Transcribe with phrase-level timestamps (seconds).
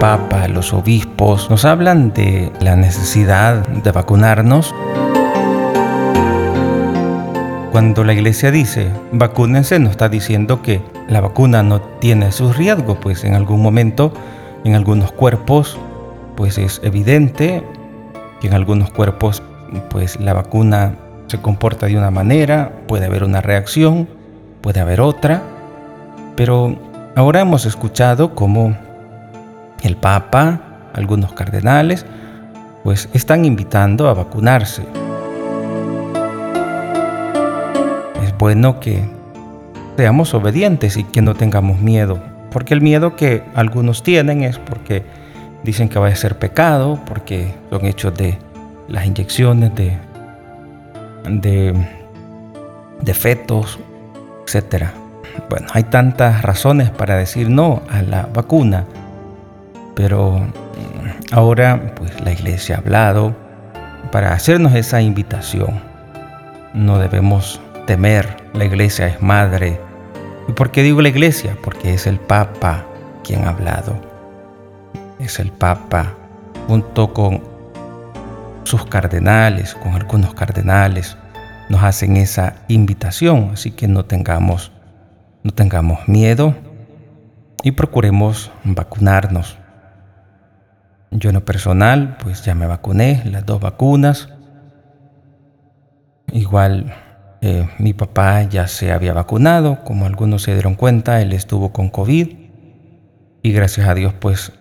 [0.00, 4.74] Papa, los obispos, nos hablan de la necesidad de vacunarnos.
[7.72, 12.98] Cuando la iglesia dice vacúnense, no está diciendo que la vacuna no tiene sus riesgos,
[13.00, 14.12] pues en algún momento,
[14.64, 15.78] en algunos cuerpos,
[16.36, 17.62] pues es evidente
[18.40, 19.42] que en algunos cuerpos,
[19.88, 20.94] pues la vacuna
[21.26, 24.08] se comporta de una manera, puede haber una reacción,
[24.60, 25.42] puede haber otra,
[26.36, 26.76] pero
[27.14, 28.76] ahora hemos escuchado cómo
[29.82, 30.60] el Papa,
[30.94, 32.06] algunos cardenales,
[32.84, 34.82] pues están invitando a vacunarse.
[38.24, 39.08] Es bueno que
[39.96, 42.18] seamos obedientes y que no tengamos miedo,
[42.50, 45.02] porque el miedo que algunos tienen es porque
[45.62, 48.38] dicen que va a ser pecado, porque son hechos de
[48.88, 49.98] las inyecciones de
[51.28, 53.78] de, fetos,
[54.46, 54.86] etc.
[55.48, 58.84] Bueno, hay tantas razones para decir no a la vacuna,
[59.96, 60.46] pero
[61.32, 63.34] ahora pues la iglesia ha hablado
[64.12, 65.80] para hacernos esa invitación.
[66.74, 69.80] No debemos temer, la iglesia es madre.
[70.48, 71.56] ¿Y por qué digo la iglesia?
[71.64, 72.84] Porque es el Papa
[73.24, 73.98] quien ha hablado.
[75.18, 76.12] Es el Papa
[76.68, 77.42] junto con
[78.64, 81.16] sus cardenales, con algunos cardenales,
[81.68, 84.72] nos hacen esa invitación, así que no tengamos,
[85.42, 86.54] no tengamos miedo
[87.62, 89.58] y procuremos vacunarnos.
[91.10, 94.28] Yo en lo personal, pues ya me vacuné, las dos vacunas.
[96.32, 96.94] Igual
[97.40, 101.90] eh, mi papá ya se había vacunado, como algunos se dieron cuenta, él estuvo con
[101.90, 102.28] COVID
[103.42, 104.52] y gracias a Dios pues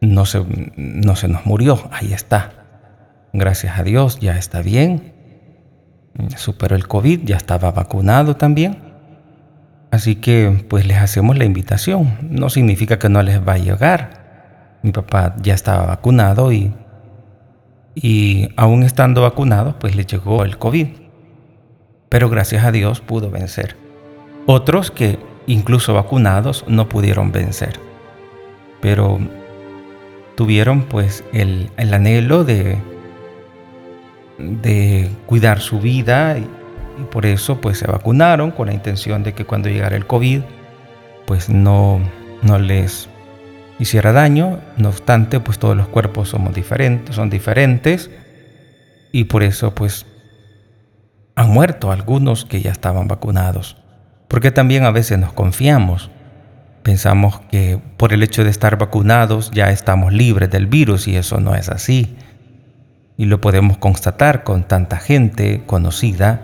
[0.00, 0.44] no se,
[0.76, 2.52] no se nos murió, ahí está.
[3.32, 5.12] Gracias a Dios, ya está bien.
[6.36, 8.78] Superó el COVID, ya estaba vacunado también.
[9.90, 12.18] Así que pues les hacemos la invitación.
[12.22, 14.19] No significa que no les va a llegar.
[14.82, 16.72] Mi papá ya estaba vacunado y,
[17.94, 20.88] y aún estando vacunado pues le llegó el COVID.
[22.08, 23.76] Pero gracias a Dios pudo vencer.
[24.46, 27.78] Otros que incluso vacunados no pudieron vencer.
[28.80, 29.18] Pero
[30.34, 32.78] tuvieron pues el, el anhelo de,
[34.38, 36.48] de cuidar su vida y,
[37.10, 40.40] por eso pues se vacunaron con la intención de que cuando llegara el COVID
[41.26, 42.00] pues no,
[42.42, 43.09] no les
[43.80, 44.60] hiciera daño.
[44.76, 48.10] No obstante pues todos los cuerpos somos diferentes, son diferentes
[49.10, 50.06] y por eso pues
[51.34, 53.76] han muerto algunos que ya estaban vacunados.
[54.28, 56.10] Porque también a veces nos confiamos.
[56.84, 61.40] Pensamos que por el hecho de estar vacunados ya estamos libres del virus y eso
[61.40, 62.16] no es así.
[63.16, 66.42] Y lo podemos constatar con tanta gente conocida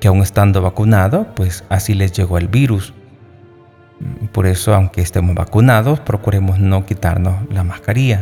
[0.00, 2.92] que aún estando vacunado, pues así les llegó el virus.
[4.32, 8.20] Por eso, aunque estemos vacunados, procuremos no quitarnos la mascarilla.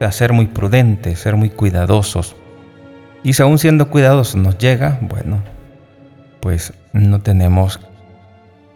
[0.00, 2.36] O ser muy prudentes, ser muy cuidadosos.
[3.22, 5.42] Y si aún siendo cuidadosos nos llega, bueno,
[6.40, 7.80] pues no tenemos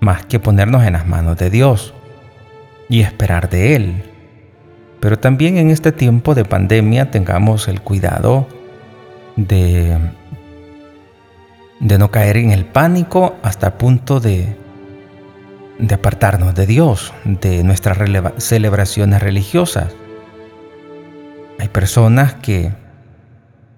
[0.01, 1.93] más que ponernos en las manos de Dios
[2.89, 4.03] y esperar de Él.
[5.01, 8.49] Pero también en este tiempo de pandemia tengamos el cuidado
[9.37, 9.97] de,
[11.81, 14.57] de no caer en el pánico hasta punto de,
[15.78, 17.99] de apartarnos de Dios, de nuestras
[18.39, 19.94] celebraciones religiosas.
[21.59, 22.72] Hay personas que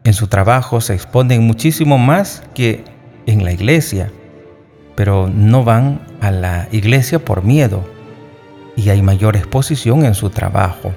[0.05, 2.84] en su trabajo se exponen muchísimo más que
[3.27, 4.11] en la iglesia,
[4.94, 7.84] pero no van a la iglesia por miedo
[8.77, 10.93] y hay mayor exposición en su trabajo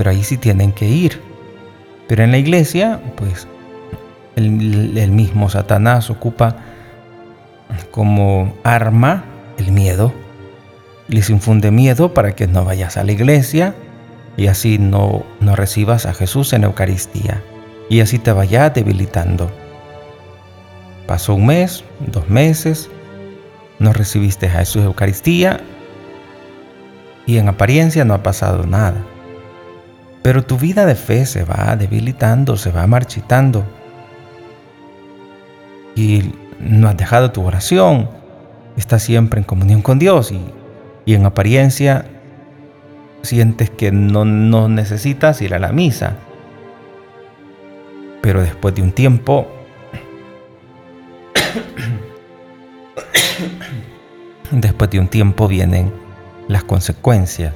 [0.00, 1.20] pero ahí sí tienen que ir.
[2.08, 3.46] Pero en la iglesia, pues
[4.36, 6.56] el, mismo Satanás ocupa
[7.90, 9.24] como arma
[9.60, 10.12] el miedo.
[11.08, 13.74] Les infunde miedo para que no vayas a la iglesia
[14.36, 17.42] y así no, no recibas a Jesús en Eucaristía.
[17.88, 19.50] Y así te vaya debilitando.
[21.06, 22.88] Pasó un mes, dos meses,
[23.78, 25.60] no recibiste a Jesús en Eucaristía
[27.26, 29.04] y en apariencia no ha pasado nada.
[30.22, 33.64] Pero tu vida de fe se va debilitando, se va marchitando.
[35.96, 38.19] Y no has dejado tu oración.
[38.76, 40.40] Estás siempre en comunión con Dios y,
[41.12, 42.04] en apariencia
[43.22, 46.14] sientes que no, no necesitas ir a la misa.
[48.22, 49.48] Pero después de un tiempo,
[54.52, 55.92] después de un tiempo vienen
[56.46, 57.54] las consecuencias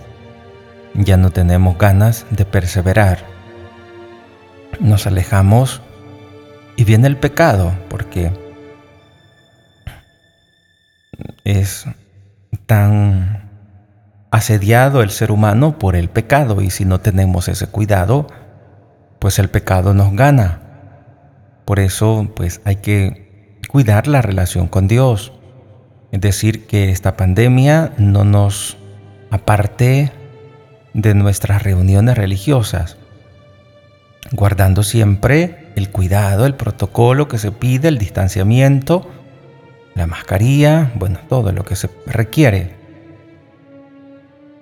[0.94, 3.18] ya no tenemos ganas de perseverar.
[4.80, 5.82] Nos alejamos
[6.76, 8.30] y viene el pecado porque
[11.44, 11.86] es
[12.66, 13.50] tan
[14.30, 18.26] asediado el ser humano por el pecado y si no tenemos ese cuidado,
[19.18, 20.60] pues el pecado nos gana.
[21.64, 25.32] Por eso, pues hay que cuidar la relación con Dios.
[26.12, 28.76] Es decir, que esta pandemia no nos
[29.30, 30.12] aparte
[30.92, 32.96] de nuestras reuniones religiosas,
[34.32, 39.10] guardando siempre el cuidado, el protocolo que se pide, el distanciamiento,
[39.94, 42.74] la mascarilla, bueno, todo lo que se requiere.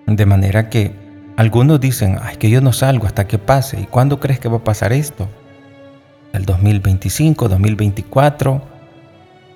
[0.07, 0.93] De manera que
[1.37, 3.81] algunos dicen, ay, que yo no salgo hasta que pase.
[3.81, 5.29] ¿Y cuándo crees que va a pasar esto?
[6.33, 8.63] ¿El 2025, 2024?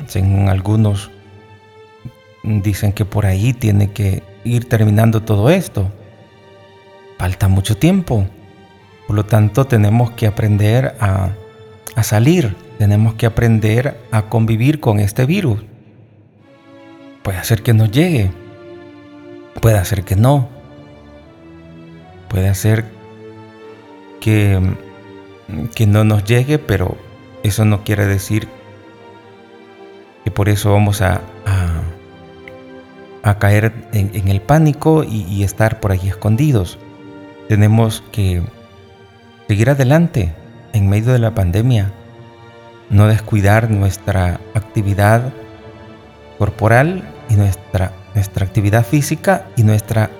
[0.07, 1.11] Según algunos
[2.43, 5.91] dicen que por ahí tiene que ir terminando todo esto.
[7.19, 8.27] Falta mucho tiempo.
[9.07, 11.31] Por lo tanto, tenemos que aprender a,
[11.95, 12.55] a salir.
[12.79, 15.65] Tenemos que aprender a convivir con este virus.
[17.23, 18.31] Puede hacer que nos llegue.
[19.61, 20.49] Puede hacer que no.
[22.29, 22.85] Puede hacer
[24.21, 24.61] que,
[25.75, 26.97] que no nos llegue, pero
[27.43, 28.49] eso no quiere decir
[30.25, 31.21] que por eso vamos a,
[33.23, 36.79] a, caer en, el pánico y, y estar por allí escondidos.
[37.49, 38.43] Tenemos que
[39.47, 40.35] seguir adelante
[40.73, 41.93] en medio de la pandemia,
[42.91, 45.33] no descuidar nuestra actividad
[46.39, 50.11] corporal y nuestra nuestra actividad física y nuestra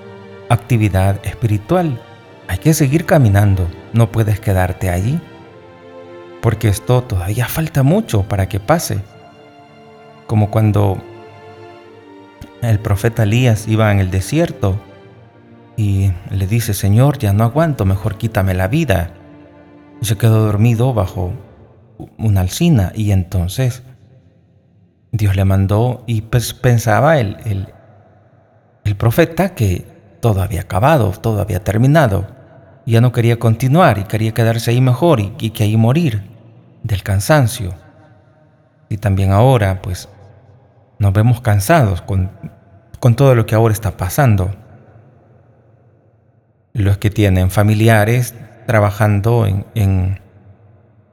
[0.49, 1.99] actividad espiritual.
[2.47, 5.19] Hay que seguir caminando, no puedes quedarte allí,
[6.39, 8.99] porque esto todavía falta mucho para que pase.
[10.27, 11.01] Como cuando
[12.61, 14.79] el profeta Elías iba en el desierto
[15.75, 19.15] y le dice, Señor, ya no aguanto, mejor quítame la vida.
[20.01, 21.33] Y se quedó dormido bajo
[22.17, 23.83] una alcina y entonces
[25.11, 29.85] Dios le mandó y pues pensaba el, el, profeta que
[30.21, 32.27] todo había acabado, todo había terminado.
[32.85, 36.23] Ya no quería continuar y quería quedarse ahí mejor y, que ahí morir
[36.83, 37.73] del cansancio.
[38.89, 40.07] Y también ahora, pues,
[40.99, 42.31] nos vemos cansados con,
[42.99, 44.55] con todo lo que ahora está pasando.
[46.73, 48.33] Los que tienen familiares
[48.67, 49.45] trabajando
[49.75, 50.19] en,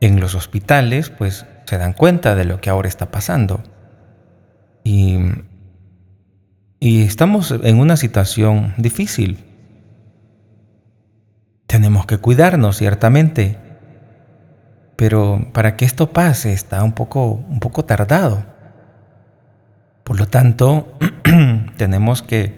[0.04, 3.62] en los hospitales, pues se dan cuenta de lo que ahora está pasando.
[4.84, 5.18] Y
[6.84, 9.42] y estamos en una situación difícil.
[11.66, 13.56] Tenemos que cuidarnos, ciertamente.
[14.94, 18.44] Pero para que esto pase está un poco, un poco tardado.
[20.04, 20.92] Por lo tanto,
[21.78, 22.52] tenemos que,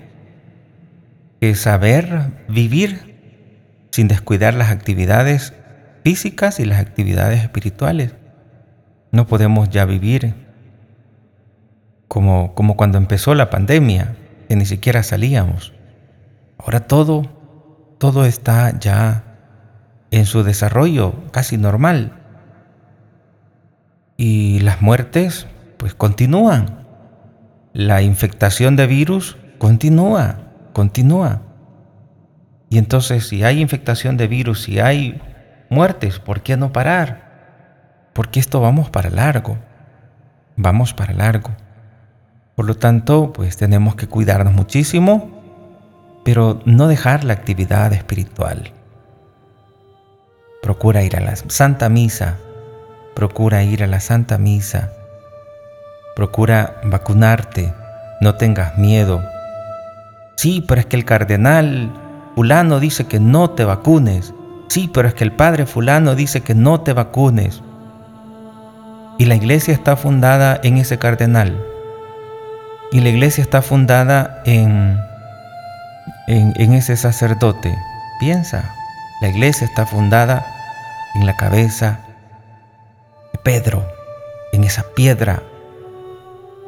[1.40, 5.54] que saber vivir sin descuidar las actividades
[6.06, 8.14] físicas y las actividades espirituales.
[9.11, 10.37] No podemos ya vivir
[12.06, 14.14] como, como cuando empezó la pandemia,
[14.49, 15.73] que ni siquiera salíamos.
[16.58, 17.25] Ahora todo,
[17.99, 19.25] todo está ya
[20.12, 22.12] en su desarrollo casi normal.
[24.17, 26.87] Y las muertes, pues continúan.
[27.73, 31.43] La infectación de virus continúa, continúa.
[32.70, 35.20] Y entonces, si hay infectación de virus, si hay
[35.69, 38.11] muertes, ¿por qué no parar?
[38.13, 39.59] Porque esto vamos para largo.
[40.57, 41.51] Vamos para largo.
[42.55, 45.31] Por lo tanto, pues tenemos que cuidarnos muchísimo,
[46.25, 48.73] pero no dejar la actividad espiritual.
[50.63, 52.39] Procura ir a la Santa Misa,
[53.15, 54.91] procura ir a la Santa Misa,
[56.17, 57.75] procura vacunarte,
[58.23, 59.23] no tengas miedo.
[60.37, 61.93] Sí, pero es que el cardenal
[62.35, 64.32] fulano dice que no te vacunes.
[64.69, 67.63] Sí, pero es que el padre fulano dice que no te vacunes.
[69.19, 71.65] Y la iglesia está fundada en ese cardenal.
[72.93, 74.99] Y la iglesia está fundada en,
[76.27, 77.77] en, ese sacerdote.
[78.20, 78.75] Piensa,
[79.20, 80.46] la iglesia está fundada
[81.15, 82.01] en la cabeza
[83.32, 83.87] de Pedro,
[84.53, 85.43] en esa piedra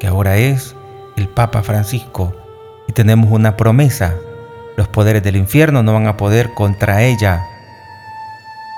[0.01, 0.75] que ahora es
[1.17, 2.35] el Papa Francisco.
[2.87, 4.15] Y tenemos una promesa.
[4.77, 7.45] Los poderes del infierno no van a poder contra ella.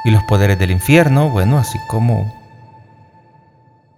[0.05, 2.33] Y los poderes del infierno, bueno, así como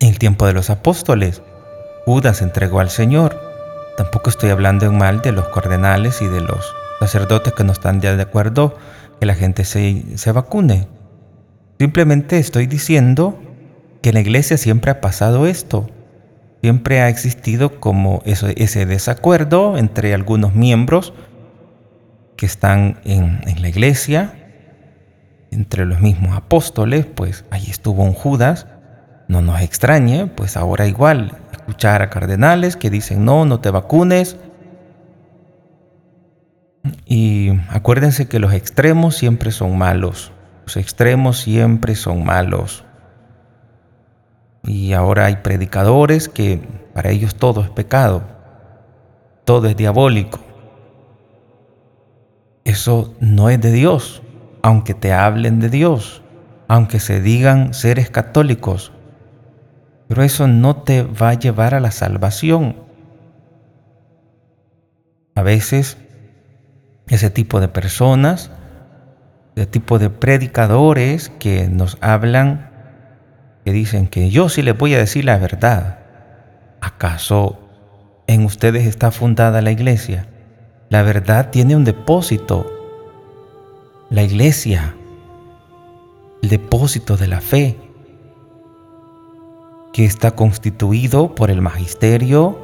[0.00, 1.42] en el tiempo de los apóstoles,
[2.04, 3.40] Judas entregó al Señor.
[3.96, 8.00] Tampoco estoy hablando en mal de los cardenales y de los sacerdotes que no están
[8.00, 8.76] de acuerdo
[9.20, 10.88] que la gente se, se vacune.
[11.78, 13.38] Simplemente estoy diciendo
[14.02, 15.88] que en la iglesia siempre ha pasado esto.
[16.62, 21.12] Siempre ha existido como ese desacuerdo entre algunos miembros
[22.36, 24.41] que están en, en la iglesia,
[25.52, 28.66] entre los mismos apóstoles, pues ahí estuvo un Judas.
[29.28, 34.36] No nos extrañe, pues ahora igual escuchar a cardenales que dicen no, no te vacunes.
[37.68, 40.32] acuérdense que los extremos siempre son malos.
[40.64, 42.84] Los extremos siempre son malos.
[44.64, 46.60] Y ahora hay predicadores que
[46.94, 48.22] para ellos todo es pecado,
[49.44, 50.40] todo es diabólico.
[52.64, 54.22] Eso no es de Dios,
[54.62, 56.22] aunque te hablen de Dios,
[56.68, 58.92] aunque se digan seres católicos.
[60.08, 62.76] Pero eso no te va a llevar a la salvación.
[65.34, 65.96] A veces
[67.08, 68.50] ese tipo de personas,
[69.56, 72.70] ese tipo de predicadores que nos hablan,
[73.64, 75.98] que dicen que yo sí les voy a decir la verdad.
[76.80, 77.58] ¿Acaso
[78.26, 80.26] en ustedes está fundada la iglesia?
[80.88, 82.81] La verdad tiene un depósito.
[84.12, 84.94] La iglesia,
[86.42, 87.78] el depósito de la fe,
[89.94, 92.58] que está constituido por el magisterio,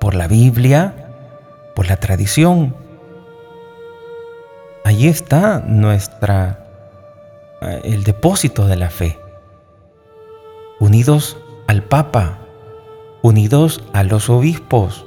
[0.00, 1.10] por la Biblia,
[1.74, 2.74] por la tradición.
[4.84, 6.64] Allí está nuestra
[7.60, 9.18] eh, el depósito de la fe.
[10.80, 12.38] Unidos al Papa,
[13.20, 15.04] unidos a los obispos,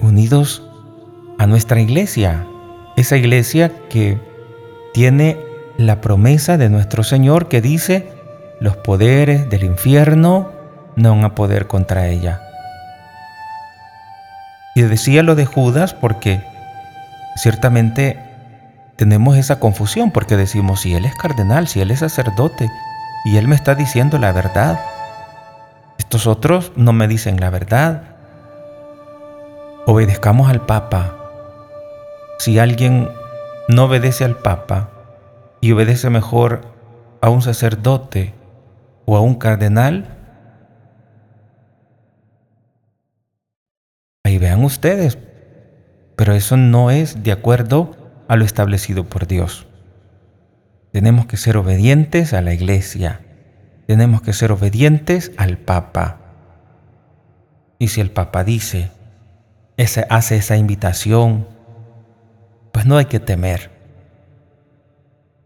[0.00, 0.67] unidos
[1.38, 2.46] a nuestra iglesia,
[2.96, 4.20] esa iglesia que
[4.92, 5.38] tiene
[5.76, 8.12] la promesa de nuestro Señor que dice,
[8.60, 10.50] los poderes del infierno
[10.96, 12.42] no van a poder contra ella.
[14.74, 16.42] Y decía lo de Judas porque
[17.36, 18.18] ciertamente
[18.96, 22.68] tenemos esa confusión porque decimos, si él es cardenal, si él es sacerdote,
[23.24, 24.80] y él me está diciendo la verdad,
[25.98, 28.02] estos otros no me dicen la verdad.
[29.86, 31.17] Obedezcamos al Papa.
[32.38, 33.08] Si alguien
[33.68, 34.90] no obedece al Papa
[35.60, 36.62] y obedece mejor
[37.20, 38.34] a un sacerdote
[39.04, 40.18] o a un cardenal,
[44.28, 45.16] Ahí vean ustedes.
[46.14, 47.96] Pero eso no es de acuerdo
[48.28, 49.66] a lo establecido por Dios.
[50.92, 53.22] Tenemos que ser obedientes a la iglesia.
[53.86, 56.18] Tenemos que ser obedientes al Papa.
[57.78, 58.90] Y si el Papa dice,
[60.10, 61.46] hace esa invitación,
[62.78, 63.72] pues no hay que temer.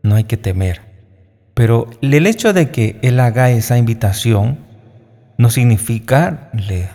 [0.02, 0.82] No hay que temer.
[1.54, 4.58] Pero el hecho de que Él haga esa invitación
[5.38, 6.90] no significa, le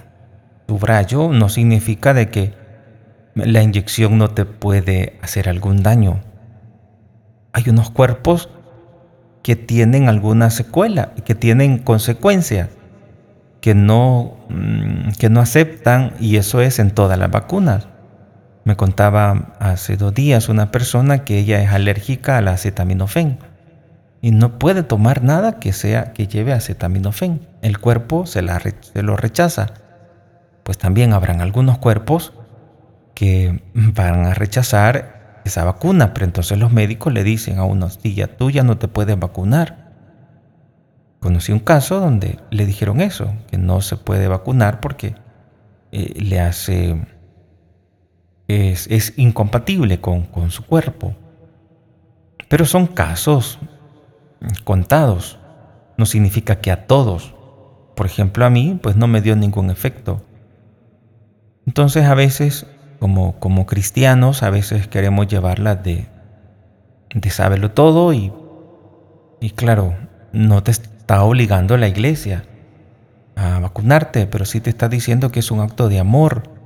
[0.67, 2.53] subrayo, no significa de que
[3.33, 6.19] la inyección no te puede hacer algún daño.
[7.51, 8.47] Hay unos cuerpos
[9.41, 12.69] que tienen alguna secuela, que tienen consecuencias,
[13.59, 17.87] que no, mm, que no aceptan y eso es en todas las vacunas.
[18.67, 23.39] Me contaba hace dos días una persona que ella es alérgica a la acetaminofén
[24.21, 27.47] y no puede tomar nada que sea que lleve acetaminofén.
[27.61, 29.67] El cuerpo se, la, se lo rechaza
[30.67, 32.33] pues también habrán algunos cuerpos
[33.15, 38.15] que van a rechazar esa vacuna, pero entonces los médicos le dicen a uno, sí,
[38.15, 39.93] ya tú ya no te puedes vacunar.
[41.21, 45.15] Conocí un caso donde le dijeron eso, que no se puede vacunar porque
[45.93, 47.01] eh, le hace,
[48.47, 51.15] es, incompatible con, con su cuerpo.
[52.47, 53.59] Pero son casos
[54.63, 55.37] contados,
[55.97, 57.33] no significa que a todos.
[57.95, 60.23] Por ejemplo, a mí, pues no me dio ningún efecto.
[61.65, 62.65] Entonces a veces,
[62.99, 66.07] como, como cristianos, a veces queremos llevarla de,
[67.13, 68.31] de saberlo todo y,
[69.41, 69.95] y claro,
[70.31, 72.45] no te está obligando la iglesia
[73.35, 76.56] a vacunarte, pero sí te está diciendo que es un acto de amor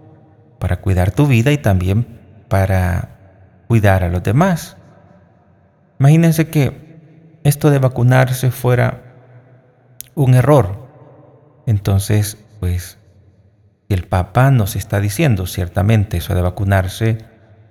[0.61, 2.05] para cuidar tu vida y también
[2.47, 3.09] para
[3.67, 4.77] cuidar a los demás.
[5.99, 9.01] Imagínense que esto de vacunarse fuera
[10.13, 10.87] un error.
[11.65, 12.99] Entonces, pues
[13.89, 17.17] el Papa nos está diciendo, ciertamente, eso de vacunarse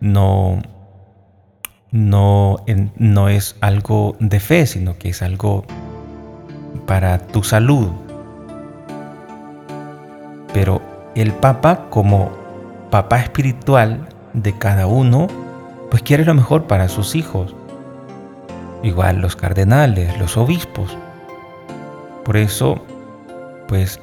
[0.00, 0.60] no,
[1.92, 2.56] no,
[2.96, 5.64] no es algo de fe, sino que es algo
[6.86, 7.88] para tu salud.
[10.52, 10.82] Pero
[11.14, 12.39] el Papa, como
[12.90, 15.28] Papa espiritual de cada uno,
[15.90, 17.54] pues quiere lo mejor para sus hijos.
[18.82, 20.96] Igual los cardenales, los obispos.
[22.24, 22.84] Por eso,
[23.68, 24.00] pues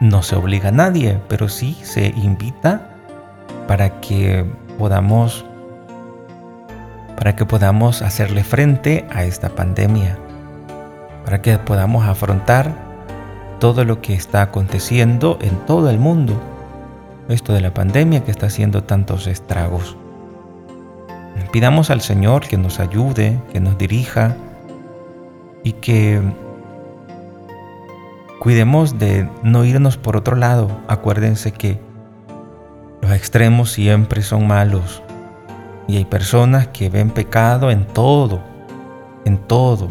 [0.00, 2.88] no se obliga a nadie, pero sí se invita
[3.66, 4.44] para que
[4.78, 5.44] podamos
[7.16, 10.16] para que podamos hacerle frente a esta pandemia,
[11.26, 12.72] para que podamos afrontar
[13.58, 16.40] todo lo que está aconteciendo en todo el mundo,
[17.32, 19.96] esto de la pandemia que está haciendo tantos estragos.
[21.52, 24.36] Pidamos al Señor que nos ayude, que nos dirija
[25.64, 26.20] y que
[28.40, 30.70] Cuidemos de no irnos por otro lado.
[30.88, 31.78] Acuérdense que
[33.02, 35.02] Los extremos siempre son malos.
[35.86, 38.40] Y hay personas que ven pecado en todo,
[39.26, 39.88] en todo.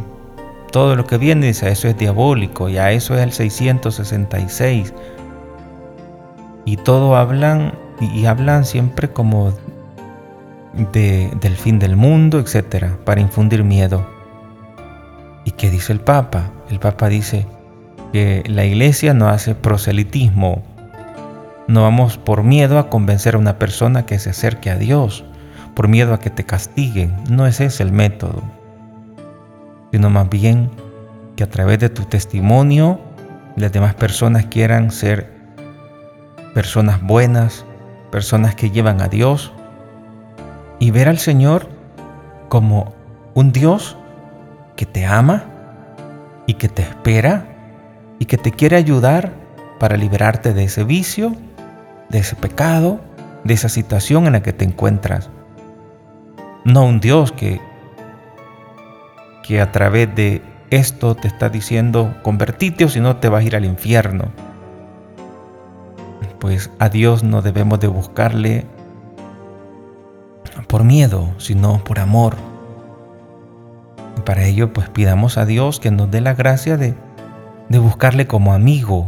[0.71, 4.95] Todo lo que viene dice, eso es diabólico, y a eso es el 666.
[6.69, 9.51] Y todo hablan, y hablan siempre como
[10.93, 14.05] de, del fin del mundo, etc., para infundir miedo.
[15.45, 16.51] ¿Y qué dice el Papa?
[16.69, 17.47] El Papa dice
[18.13, 20.61] que la iglesia no hace proselitismo.
[21.67, 25.25] No vamos por miedo a convencer a una persona que se acerque a Dios
[25.73, 27.15] por miedo a que te castiguen.
[27.31, 28.43] No es ese el método,
[29.91, 30.69] sino más bien
[31.35, 32.99] que a través de tu testimonio
[33.55, 35.38] las demás personas quieran ser
[36.59, 37.63] personas buenas,
[38.11, 39.53] personas que llevan a Dios
[40.77, 41.69] y ver al Señor
[42.49, 42.93] como
[43.33, 43.95] un Dios
[44.75, 45.45] que te ama
[46.47, 47.45] y que te espera
[48.19, 49.31] y que te quiere ayudar
[49.79, 51.33] para liberarte de ese vicio,
[52.09, 52.99] de ese pecado,
[53.45, 55.29] de esa situación en la que te encuentras.
[56.65, 57.61] No un Dios que,
[59.43, 63.47] que a través de esto te está diciendo convertite o si no te vas a
[63.47, 64.48] ir al infierno.
[66.39, 68.65] Pues a Dios no debemos de buscarle
[70.67, 72.35] por miedo, sino por amor.
[74.25, 76.93] para ello pues pidamos a Dios que nos dé la gracia de,
[77.69, 79.07] de buscarle como amigo.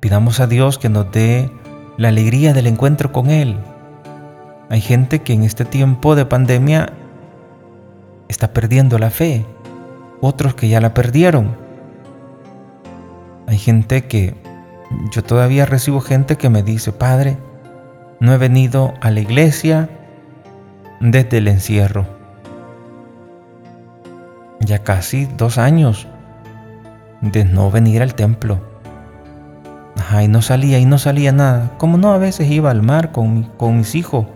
[0.00, 1.50] Pidamos a Dios que nos dé
[1.96, 3.56] la alegría del encuentro con Él,
[4.68, 6.92] hay gente que en este tiempo de pandemia
[8.28, 9.46] está perdiendo la fe,
[10.20, 11.56] otros que ya la perdieron.
[13.46, 14.34] Hay gente que,
[15.10, 17.38] yo todavía recibo gente que me dice, Padre,
[18.20, 19.88] no he venido a la iglesia
[21.00, 22.06] desde el encierro.
[24.60, 26.06] Ya casi dos años
[27.20, 28.60] de no venir al templo.
[29.96, 31.72] Ajá, y no salía y no salía nada.
[31.78, 34.26] Como no, a veces iba al mar con, con mis hijos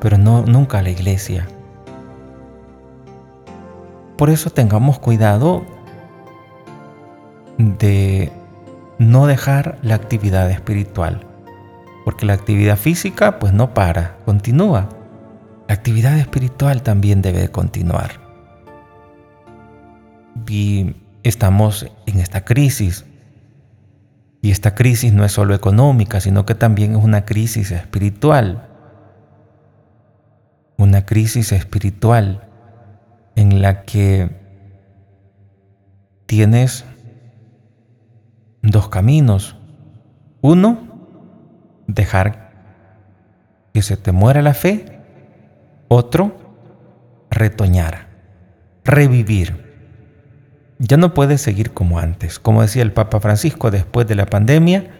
[0.00, 1.46] pero no nunca a la iglesia.
[4.16, 5.64] Por eso tengamos cuidado
[7.56, 8.32] de
[8.98, 11.26] no dejar la actividad espiritual,
[12.04, 14.88] porque la actividad física pues no para, continúa.
[15.68, 18.20] La actividad espiritual también debe continuar.
[20.48, 23.04] Y estamos en esta crisis.
[24.40, 28.68] Y esta crisis no es solo económica, sino que también es una crisis espiritual
[30.78, 32.48] una crisis espiritual
[33.34, 34.30] en la que
[36.26, 36.84] tienes
[38.70, 39.56] dos caminos.
[40.40, 40.78] Uno,
[41.86, 42.52] dejar
[43.72, 44.84] que se te muera la fe.
[45.88, 46.36] Otro,
[47.30, 48.08] retoñar,
[48.84, 49.66] revivir.
[50.78, 52.38] Ya no puedes seguir como antes.
[52.38, 54.90] Como decía el Papa Francisco, después de la pandemia,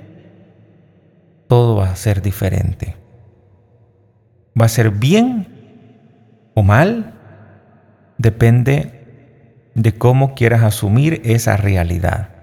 [1.46, 2.96] todo va a ser diferente.
[4.60, 7.14] Va a ser bien o mal
[8.18, 12.37] depende de cómo quieras asumir esa realidad.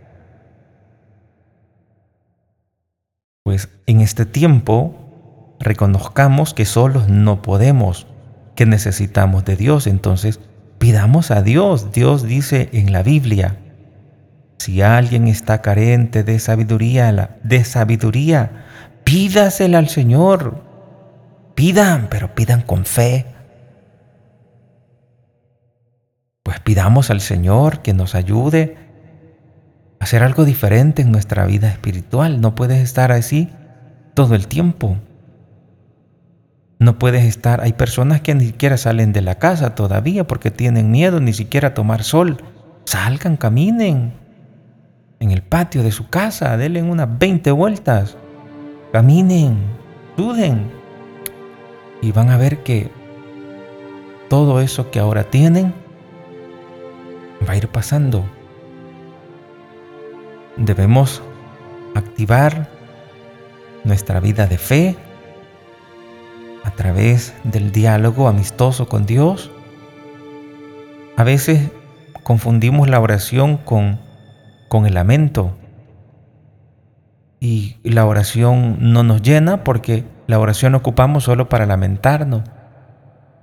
[3.46, 8.08] Pues en este tiempo reconozcamos que solos no podemos,
[8.56, 9.86] que necesitamos de Dios.
[9.86, 10.40] Entonces
[10.80, 11.92] pidamos a Dios.
[11.92, 13.60] Dios dice en la Biblia,
[14.58, 18.66] si alguien está carente de sabiduría, de sabiduría,
[19.04, 20.64] pídasela al Señor.
[21.54, 23.28] Pidan, pero pidan con fe,
[26.42, 28.85] pues pidamos al Señor que nos ayude
[30.06, 32.40] hacer algo diferente en nuestra vida espiritual.
[32.40, 33.50] No puedes estar así
[34.14, 34.98] todo el tiempo.
[36.78, 40.92] No puedes estar, hay personas que ni siquiera salen de la casa todavía porque tienen
[40.92, 42.38] miedo ni siquiera a tomar sol.
[42.86, 44.14] Salgan, caminen
[45.20, 48.16] en el patio de su casa, denle unas 20 vueltas.
[48.92, 49.58] Caminen,
[50.16, 50.70] suden
[52.04, 52.92] y van a ver que
[54.30, 55.74] todo eso que ahora tienen
[57.50, 58.24] va a ir pasando.
[60.58, 61.22] Debemos
[61.96, 62.70] activar
[63.84, 64.96] nuestra vida de fe
[66.64, 69.52] a través del diálogo amistoso con Dios.
[71.18, 71.72] A veces
[72.24, 74.00] confundimos la oración con,
[74.68, 75.56] con el lamento
[77.40, 82.42] y la oración no nos llena porque la oración ocupamos solo para lamentarnos,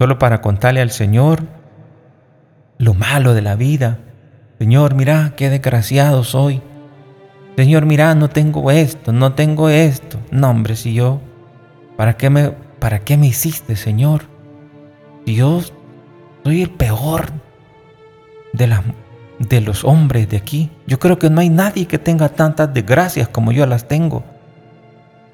[0.00, 1.44] solo para contarle al Señor
[2.78, 3.98] lo malo de la vida.
[4.58, 6.62] Señor, mira qué desgraciado soy.
[7.56, 10.18] Señor, mira, no tengo esto, no tengo esto.
[10.30, 11.20] No, hombre, si yo,
[11.96, 14.22] ¿para qué me, para qué me hiciste, Señor?
[15.26, 15.72] Dios,
[16.44, 17.26] soy el peor
[18.52, 18.74] de,
[19.38, 20.70] de los hombres de aquí.
[20.86, 24.24] Yo creo que no hay nadie que tenga tantas desgracias como yo las tengo.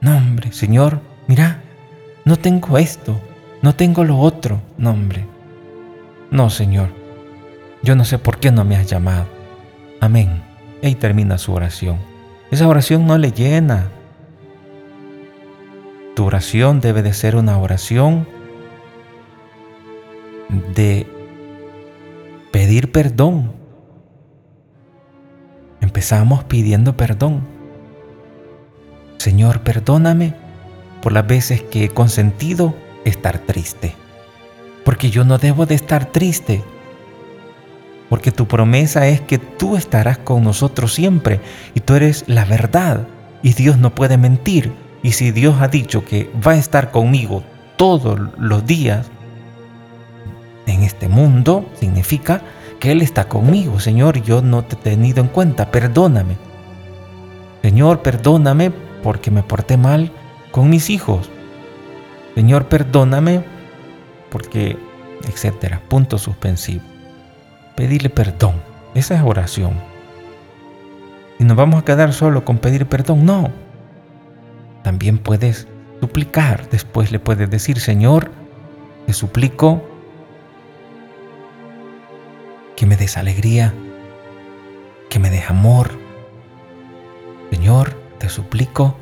[0.00, 1.62] No, hombre, Señor, mira,
[2.24, 3.20] no tengo esto,
[3.62, 4.60] no tengo lo otro.
[4.76, 5.24] No, hombre.
[6.30, 6.90] No, Señor.
[7.82, 9.26] Yo no sé por qué no me has llamado.
[10.00, 10.47] Amén.
[10.82, 11.98] Y termina su oración.
[12.50, 13.88] Esa oración no le llena.
[16.14, 18.26] Tu oración debe de ser una oración
[20.74, 21.06] de
[22.50, 23.52] pedir perdón.
[25.80, 27.42] Empezamos pidiendo perdón.
[29.18, 30.34] Señor, perdóname
[31.02, 33.94] por las veces que he consentido estar triste.
[34.84, 36.62] Porque yo no debo de estar triste.
[38.08, 41.40] Porque tu promesa es que tú estarás con nosotros siempre
[41.74, 43.06] y tú eres la verdad
[43.42, 44.72] y Dios no puede mentir.
[45.02, 47.42] Y si Dios ha dicho que va a estar conmigo
[47.76, 49.06] todos los días
[50.66, 52.42] en este mundo, significa
[52.80, 53.80] que Él está conmigo.
[53.80, 56.36] Señor, yo no te he tenido en cuenta, perdóname.
[57.62, 58.70] Señor, perdóname
[59.02, 60.10] porque me porté mal
[60.50, 61.30] con mis hijos.
[62.34, 63.44] Señor, perdóname
[64.30, 64.78] porque,
[65.26, 66.82] etcétera, punto suspensivo.
[67.78, 68.54] Pedirle perdón,
[68.96, 69.74] esa es oración.
[71.38, 73.52] Y nos vamos a quedar solo con pedir perdón, no.
[74.82, 75.68] También puedes
[76.00, 78.32] suplicar, después le puedes decir, Señor,
[79.06, 79.80] te suplico
[82.74, 83.72] que me des alegría,
[85.08, 85.92] que me des amor.
[87.52, 88.96] Señor, te suplico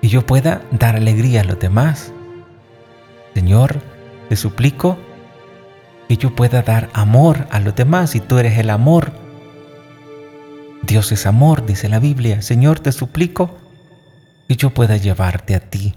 [0.00, 2.12] y yo pueda dar alegría a los demás.
[3.34, 3.80] Señor,
[4.28, 4.98] te suplico
[6.12, 9.12] que yo pueda dar amor a los demás y tú eres el amor.
[10.82, 12.42] Dios es amor, dice la Biblia.
[12.42, 13.56] Señor, te suplico
[14.46, 15.94] que yo pueda llevarte a ti.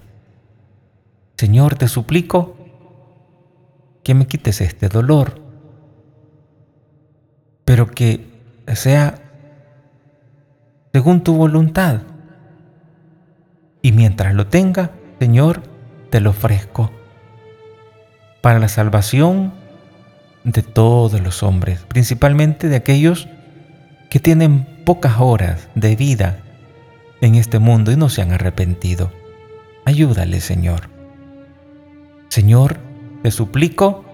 [1.36, 2.56] Señor, te suplico
[4.02, 5.38] que me quites este dolor
[7.66, 8.26] pero que
[8.74, 9.16] sea
[10.94, 12.00] según tu voluntad.
[13.82, 15.62] Y mientras lo tenga, Señor,
[16.08, 16.90] te lo ofrezco
[18.40, 19.65] para la salvación
[20.46, 23.28] de todos los hombres, principalmente de aquellos
[24.08, 26.38] que tienen pocas horas de vida
[27.20, 29.12] en este mundo y no se han arrepentido.
[29.84, 30.88] Ayúdale, Señor.
[32.28, 32.78] Señor,
[33.22, 34.04] te suplico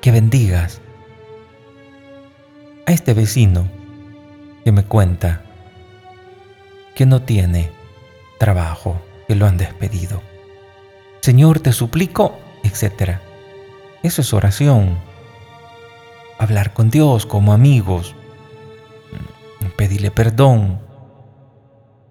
[0.00, 0.80] que bendigas
[2.86, 3.68] a este vecino
[4.64, 5.42] que me cuenta
[6.94, 7.70] que no tiene
[8.38, 10.22] trabajo, que lo han despedido.
[11.20, 13.18] Señor, te suplico, etc.
[14.02, 14.96] Eso es oración.
[16.38, 18.14] Hablar con Dios como amigos,
[19.76, 20.80] pedirle perdón,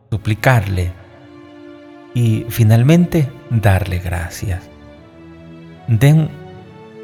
[0.10, 0.92] suplicarle
[2.14, 4.64] y finalmente darle gracias.
[5.88, 6.30] Den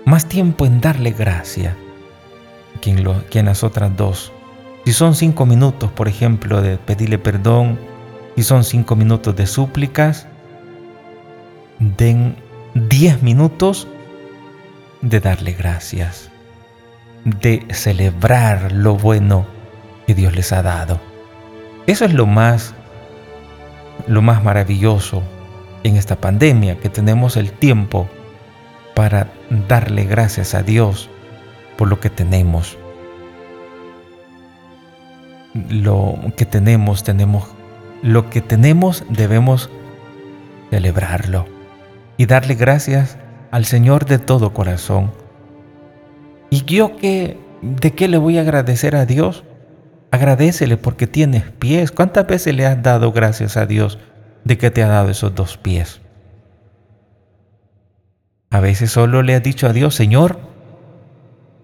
[0.06, 1.76] más tiempo en darle gracias
[2.82, 4.32] que en, las otras dos.
[4.86, 7.80] Si son cinco minutos, por ejemplo, de pedirle perdón,
[8.36, 10.28] si son cinco minutos de súplicas,
[11.80, 12.36] den
[12.74, 13.88] diez minutos
[15.04, 16.32] de darle gracias,
[17.26, 19.46] de celebrar lo bueno
[20.08, 21.00] que Dios les ha dado.
[21.88, 22.74] Eso es lo más,
[24.08, 25.22] lo más maravilloso
[25.84, 28.08] en esta pandemia, que tenemos el tiempo
[28.96, 29.28] para
[29.68, 31.10] darle gracias a Dios
[31.78, 32.78] por lo que tenemos.
[35.70, 37.50] Lo que tenemos, tenemos,
[38.02, 39.70] lo que tenemos debemos
[40.70, 41.46] celebrarlo
[42.16, 43.18] y darle gracias
[43.54, 45.12] al Señor de todo corazón.
[46.50, 49.44] ¿Y yo qué, de qué le voy a agradecer a Dios?
[50.10, 51.92] Agradecele porque tienes pies.
[51.92, 54.00] ¿Cuántas veces le has dado gracias a Dios
[54.44, 56.02] de que te ha dado esos dos pies?
[58.50, 60.40] A veces solo le has dicho a Dios, Señor,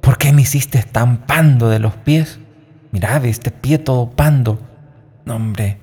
[0.01, 2.39] ¿Por qué me hiciste tan pando de los pies?
[2.91, 4.59] Mirá, este pie todo pando.
[5.25, 5.79] No, hombre.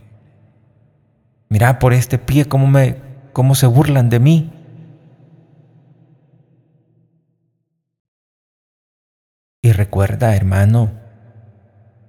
[1.80, 2.96] Por este pie cómo, me,
[3.32, 4.55] cómo se burlan de mí.
[9.76, 10.90] Recuerda, hermano,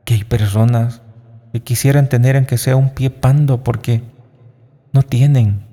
[0.06, 1.02] que hay personas
[1.54, 4.04] que quisieran tener en que sea un pie pando porque
[4.94, 5.68] no tienen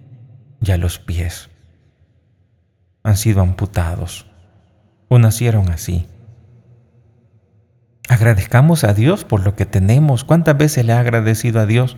[0.60, 1.50] ya los pies.
[3.02, 4.26] Han sido amputados
[5.08, 6.06] o nacieron así.
[8.08, 10.24] Agradezcamos a Dios por lo que tenemos.
[10.24, 11.96] ¿Cuántas veces le ha agradecido a Dios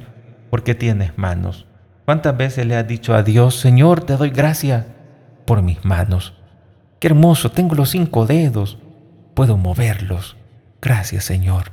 [0.51, 1.67] porque tienes manos?
[2.05, 4.87] ¿Cuántas veces le has dicho a Dios, Señor, te doy gracias
[5.45, 6.35] por mis manos?
[7.01, 8.79] Qué hermoso, tengo los cinco dedos,
[9.37, 10.37] puedo moverlos.
[10.83, 11.71] Gracias, Señor.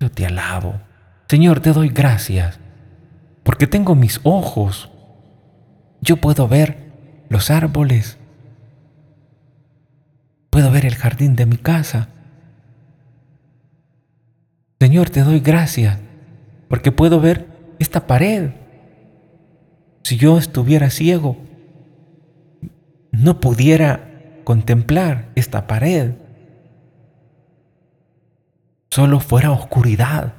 [0.00, 0.80] Yo te alabo.
[1.28, 2.58] Señor, te doy gracias
[3.44, 4.90] porque tengo mis ojos.
[6.00, 6.90] Yo puedo ver
[7.28, 8.18] los árboles.
[10.50, 12.08] Puedo ver el jardín de mi casa
[14.80, 15.98] Señor, te doy gracias
[16.68, 17.46] porque puedo ver
[17.78, 18.50] esta pared.
[20.04, 21.36] si yo estuviera ciego,
[23.10, 26.12] no pudiera contemplar esta pared.
[28.90, 30.32] Solo fuera oscuridad.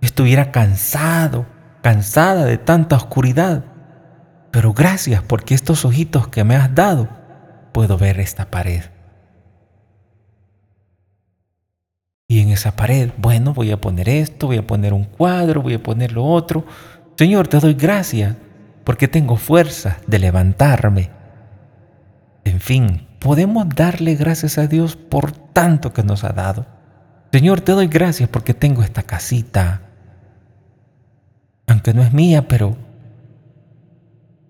[0.00, 1.46] Estuviera cansado,
[1.82, 3.64] cansada de tanta oscuridad.
[4.50, 7.08] Pero gracias porque estos ojitos que me has dado,
[7.72, 8.84] puedo ver esta pared.
[12.26, 15.74] Y en esa pared, bueno, voy a poner esto, voy a poner un cuadro, voy
[15.74, 16.64] a poner lo otro.
[17.16, 18.36] Señor, te doy gracias
[18.84, 21.10] porque tengo fuerza de levantarme.
[22.44, 26.77] En fin, podemos darle gracias a Dios por tanto que nos ha dado.
[27.32, 29.82] Señor, te doy gracias porque tengo esta casita.
[31.66, 32.76] Aunque no es mía, pero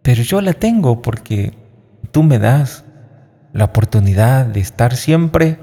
[0.09, 1.53] pero yo la tengo porque
[2.13, 2.83] tú me das
[3.53, 5.59] la oportunidad de estar siempre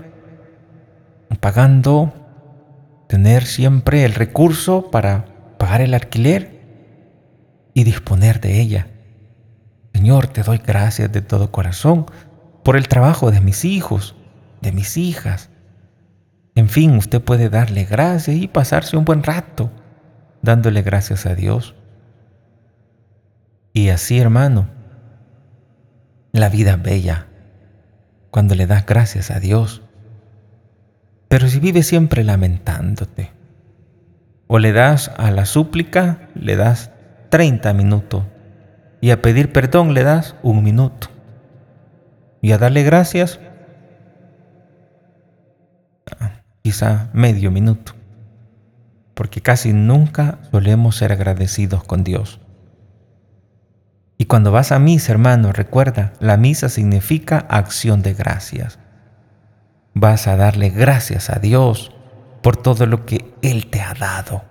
[1.39, 2.13] pagando,
[3.07, 5.25] tener siempre el recurso para
[5.57, 6.61] pagar el alquiler
[7.73, 8.87] y disponer de ella.
[9.95, 12.05] Señor, te doy gracias de todo corazón
[12.61, 14.13] por el trabajo de mis hijos,
[14.61, 15.49] de mis hijas.
[16.55, 19.71] En fin, usted puede darle gracias y pasarse un buen rato
[20.41, 21.75] dándole gracias a Dios.
[23.73, 24.69] Y así, hermano,
[26.31, 27.27] la vida es bella
[28.31, 29.81] cuando le das gracias a Dios.
[31.27, 33.31] Pero si vives siempre lamentándote,
[34.47, 36.91] o le das a la súplica, le das
[37.29, 38.23] 30 minutos,
[39.01, 41.09] y a pedir perdón le das un minuto,
[42.41, 43.39] y a darle gracias,
[46.65, 47.93] quizá medio minuto,
[49.13, 52.41] porque casi nunca solemos ser agradecidos con Dios.
[54.17, 58.79] Y cuando vas a misa, hermano, recuerda, la misa significa acción de gracias.
[59.93, 61.91] Vas a darle gracias a Dios
[62.41, 64.43] por todo lo que Él te ha dado.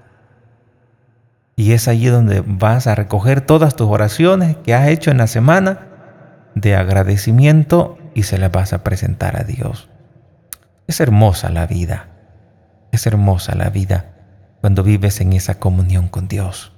[1.57, 5.27] Y es allí donde vas a recoger todas tus oraciones que has hecho en la
[5.27, 5.89] semana
[6.55, 9.89] de agradecimiento y se las vas a presentar a Dios.
[10.87, 12.09] Es hermosa la vida.
[12.93, 14.13] Es hermosa la vida
[14.61, 16.75] cuando vives en esa comunión con Dios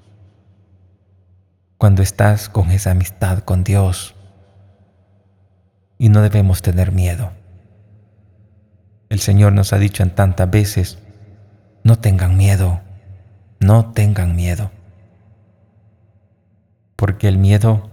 [1.79, 4.15] cuando estás con esa amistad con Dios.
[5.99, 7.33] Y no debemos tener miedo.
[9.09, 10.99] El Señor nos ha dicho en tantas veces,
[11.85, 12.81] no tengan miedo,
[13.61, 14.71] no tengan miedo.
[16.97, 17.91] Porque el miedo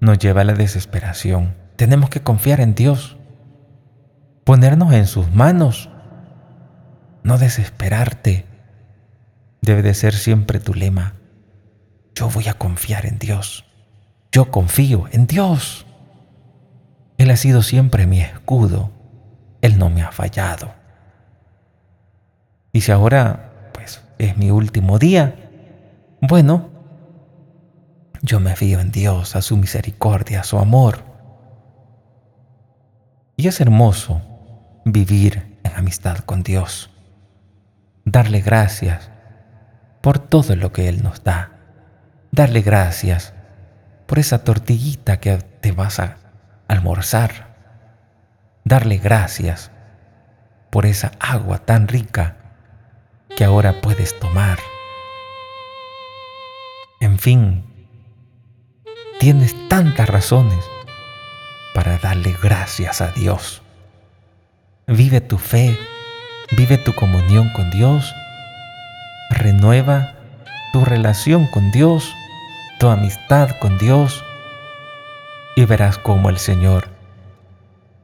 [0.00, 1.54] nos lleva a la desesperación.
[1.76, 3.16] Tenemos que confiar en Dios,
[4.44, 5.88] ponernos en sus manos,
[7.22, 8.46] no desesperarte.
[9.62, 11.14] Debe de ser siempre tu lema.
[12.14, 13.64] Yo voy a confiar en Dios.
[14.30, 15.86] Yo confío en Dios.
[17.16, 18.90] Él ha sido siempre mi escudo.
[19.62, 20.74] Él no me ha fallado.
[22.72, 25.34] Y si ahora, pues, es mi último día,
[26.20, 26.68] bueno,
[28.20, 31.04] yo me fío en Dios, a su misericordia, a su amor.
[33.36, 34.33] Y es hermoso
[34.84, 36.90] vivir en amistad con Dios,
[38.04, 39.10] darle gracias
[40.00, 41.54] por todo lo que Él nos da
[42.34, 43.32] darle gracias
[44.06, 46.16] por esa tortillita que te vas a
[46.66, 47.54] almorzar,
[48.64, 49.70] darle gracias
[50.70, 52.36] por esa agua tan rica
[53.36, 54.58] que ahora puedes tomar.
[57.00, 57.64] En fin,
[59.20, 60.64] tienes tantas razones
[61.72, 63.63] para darle gracias a Dios.
[64.86, 65.78] Vive tu fe,
[66.56, 68.14] vive tu comunión con Dios,
[69.30, 70.14] renueva
[70.72, 72.14] tu relación con Dios
[72.78, 74.24] tu amistad con Dios.
[75.56, 76.88] Y verás cómo el Señor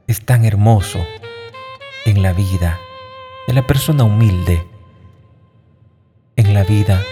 [0.07, 1.05] es tan hermoso
[2.05, 2.79] en la vida
[3.47, 4.65] de la persona humilde,
[6.35, 7.03] en la vida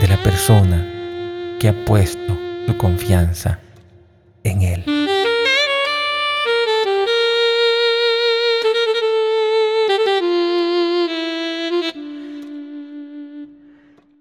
[0.00, 0.84] de la persona
[1.58, 2.36] que ha puesto
[2.66, 3.60] su confianza
[4.42, 4.99] en Él.